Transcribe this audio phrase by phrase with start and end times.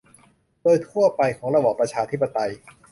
[0.61, 1.21] โดยทั่วไป
[1.55, 2.51] ระบอบประชาธิปไตย